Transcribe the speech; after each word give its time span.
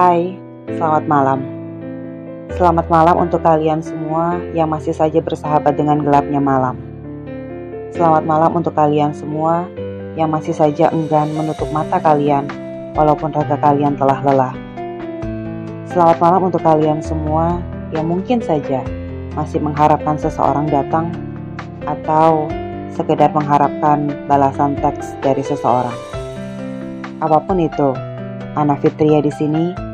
Hai, 0.00 0.32
selamat 0.80 1.04
malam. 1.12 1.44
Selamat 2.56 2.88
malam 2.88 3.20
untuk 3.20 3.44
kalian 3.44 3.84
semua 3.84 4.40
yang 4.56 4.72
masih 4.72 4.96
saja 4.96 5.20
bersahabat 5.20 5.76
dengan 5.76 6.00
gelapnya 6.00 6.40
malam. 6.40 6.80
Selamat 7.92 8.24
malam 8.24 8.48
untuk 8.56 8.72
kalian 8.72 9.12
semua 9.12 9.68
yang 10.16 10.32
masih 10.32 10.56
saja 10.56 10.88
enggan 10.88 11.28
menutup 11.36 11.68
mata 11.68 12.00
kalian 12.00 12.48
walaupun 12.96 13.28
raga 13.28 13.60
kalian 13.60 13.92
telah 14.00 14.24
lelah. 14.24 14.56
Selamat 15.84 16.16
malam 16.16 16.48
untuk 16.48 16.64
kalian 16.64 17.04
semua 17.04 17.60
yang 17.92 18.08
mungkin 18.08 18.40
saja 18.40 18.80
masih 19.36 19.60
mengharapkan 19.60 20.16
seseorang 20.16 20.64
datang 20.72 21.12
atau 21.84 22.48
sekedar 22.88 23.36
mengharapkan 23.36 24.08
balasan 24.24 24.80
teks 24.80 25.12
dari 25.20 25.44
seseorang. 25.44 25.92
Apa 27.20 27.36
pun 27.44 27.60
itu, 27.60 27.92
Ana 28.56 28.80
Fitria 28.80 29.20
di 29.20 29.28
sini 29.36 29.89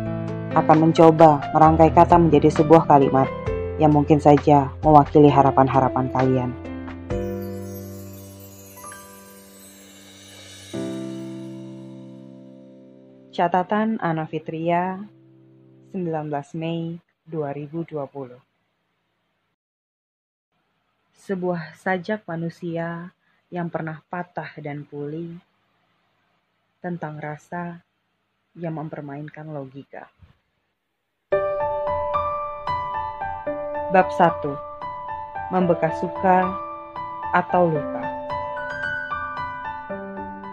akan 0.56 0.88
mencoba 0.88 1.44
merangkai 1.52 1.92
kata 1.92 2.16
menjadi 2.16 2.48
sebuah 2.48 2.88
kalimat 2.88 3.28
yang 3.76 3.92
mungkin 3.92 4.16
saja 4.16 4.72
mewakili 4.80 5.28
harapan-harapan 5.28 6.08
kalian. 6.08 6.50
Catatan 13.36 14.00
Ana 14.00 14.24
Fitria 14.24 14.96
19 15.92 16.00
Mei 16.56 17.04
2020 17.28 18.40
Sebuah 21.20 21.76
sajak 21.76 22.24
manusia 22.24 23.12
yang 23.52 23.68
pernah 23.68 24.00
patah 24.08 24.56
dan 24.56 24.88
pulih 24.88 25.36
tentang 26.80 27.20
rasa 27.20 27.84
yang 28.56 28.80
mempermainkan 28.80 29.52
logika. 29.52 30.08
Bab 33.94 34.10
1. 34.10 34.42
Membekas 35.54 35.94
suka 36.02 36.42
atau 37.30 37.70
luka. 37.70 38.02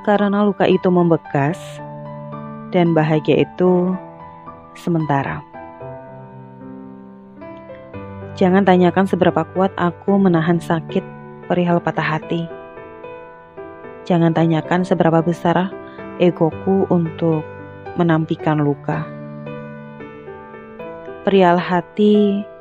Karena 0.06 0.45
luka 0.45 0.70
itu 0.70 0.86
membekas 0.94 1.58
dan 2.70 2.94
bahagia 2.94 3.42
itu 3.42 3.98
sementara. 4.78 5.42
Jangan 8.38 8.70
tanyakan 8.70 9.09
seberapa 9.09 9.42
kuat 9.58 9.73
aku 9.81 10.14
menahan 10.22 10.61
sakit 10.61 11.02
perihal 11.50 11.81
patah 11.81 12.06
hati. 12.06 12.45
Jangan 14.06 14.38
tanyakan 14.38 14.86
seberapa 14.86 15.26
besar 15.26 15.73
egoku 16.22 16.86
untuk 16.94 17.42
menampikan 17.98 18.61
luka. 18.61 19.02
Perial 21.26 21.58
hati 21.58 22.52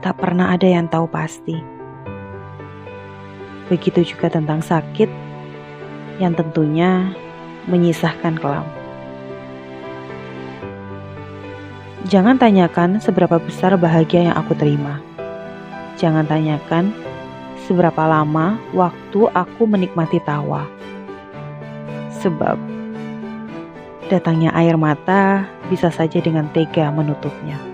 tak 0.00 0.20
pernah 0.20 0.52
ada 0.52 0.68
yang 0.68 0.88
tahu 0.88 1.08
pasti. 1.08 1.56
Begitu 3.68 4.02
juga 4.02 4.32
tentang 4.32 4.60
sakit 4.60 5.08
yang 6.18 6.34
tentunya 6.34 7.14
menyisahkan 7.70 8.36
kelam. 8.40 8.66
Jangan 12.10 12.40
tanyakan 12.40 12.98
seberapa 12.98 13.38
besar 13.38 13.78
bahagia 13.78 14.32
yang 14.32 14.36
aku 14.36 14.58
terima. 14.58 14.98
Jangan 16.00 16.26
tanyakan 16.26 16.90
seberapa 17.68 18.02
lama 18.02 18.58
waktu 18.74 19.30
aku 19.30 19.68
menikmati 19.68 20.18
tawa. 20.24 20.66
Sebab 22.18 22.80
Datangnya 24.10 24.50
air 24.58 24.74
mata 24.74 25.46
bisa 25.70 25.86
saja 25.86 26.18
dengan 26.18 26.50
tega 26.50 26.90
menutupnya. 26.90 27.69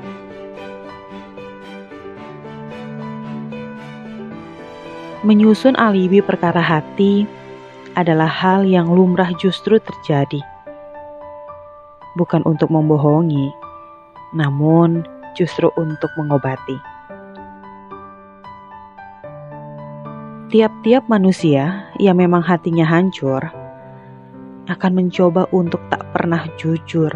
Menyusun 5.27 5.75
alibi 5.75 6.23
perkara 6.23 6.63
hati 6.63 7.27
adalah 7.99 8.31
hal 8.31 8.63
yang 8.63 8.87
lumrah 8.87 9.35
justru 9.35 9.83
terjadi. 9.83 10.39
Bukan 12.15 12.47
untuk 12.47 12.71
membohongi, 12.71 13.51
namun 14.39 15.03
justru 15.35 15.67
untuk 15.75 16.15
mengobati. 16.15 16.79
Tiap-tiap 20.55 21.11
manusia 21.11 21.91
yang 21.99 22.23
memang 22.23 22.47
hatinya 22.47 22.87
hancur 22.87 23.51
akan 24.71 24.93
mencoba 24.95 25.51
untuk 25.51 25.83
tak 25.91 26.07
pernah 26.15 26.47
jujur, 26.55 27.11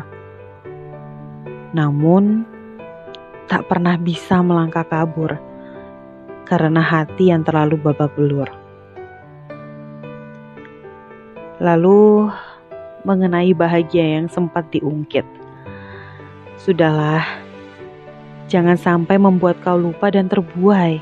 namun 1.71 2.43
tak 3.47 3.71
pernah 3.71 3.95
bisa 3.95 4.43
melangkah 4.43 4.83
kabur 4.83 5.39
karena 6.49 6.81
hati 6.81 7.33
yang 7.33 7.43
terlalu 7.43 7.81
babak 7.81 8.13
belur. 8.15 8.49
Lalu, 11.61 12.33
mengenai 13.05 13.53
bahagia 13.53 14.21
yang 14.21 14.29
sempat 14.29 14.69
diungkit, 14.73 15.25
sudahlah, 16.57 17.25
jangan 18.49 18.77
sampai 18.77 19.17
membuat 19.17 19.61
kau 19.65 19.77
lupa 19.77 20.09
dan 20.13 20.29
terbuai. 20.29 21.01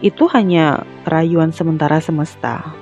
Itu 0.00 0.26
hanya 0.32 0.82
rayuan 1.04 1.52
sementara 1.52 2.00
semesta 2.00 2.72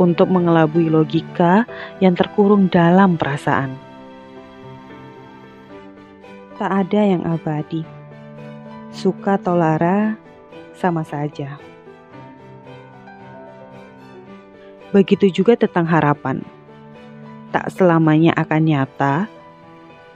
untuk 0.00 0.32
mengelabui 0.32 0.88
logika 0.88 1.68
yang 2.00 2.16
terkurung 2.16 2.72
dalam 2.72 3.20
perasaan. 3.20 3.76
Tak 6.56 6.70
ada 6.70 7.00
yang 7.04 7.24
abadi. 7.24 7.99
Suka 9.00 9.40
atau 9.40 9.56
lara 9.56 10.20
sama 10.76 11.00
saja. 11.00 11.56
Begitu 14.92 15.32
juga 15.40 15.56
tentang 15.56 15.88
harapan. 15.88 16.44
Tak 17.48 17.72
selamanya 17.72 18.36
akan 18.36 18.60
nyata, 18.60 19.24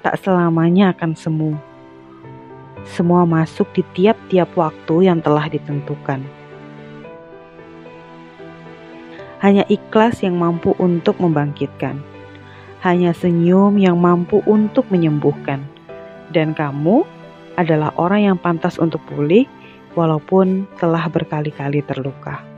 tak 0.05 0.21
selamanya 0.21 0.93
akan 0.93 1.17
semu. 1.17 1.56
Semua 2.84 3.25
masuk 3.25 3.73
di 3.73 3.81
tiap-tiap 3.97 4.53
waktu 4.53 5.09
yang 5.09 5.25
telah 5.25 5.49
ditentukan. 5.49 6.21
Hanya 9.41 9.65
ikhlas 9.73 10.21
yang 10.21 10.37
mampu 10.37 10.77
untuk 10.77 11.17
membangkitkan. 11.25 12.05
Hanya 12.84 13.17
senyum 13.17 13.81
yang 13.81 13.97
mampu 13.97 14.44
untuk 14.44 14.84
menyembuhkan. 14.93 15.65
Dan 16.37 16.53
kamu 16.53 17.24
adalah 17.57 17.95
orang 18.01 18.33
yang 18.33 18.39
pantas 18.39 18.77
untuk 18.79 19.01
pulih 19.11 19.47
walaupun 19.95 20.67
telah 20.79 21.07
berkali-kali 21.07 21.83
terluka. 21.87 22.54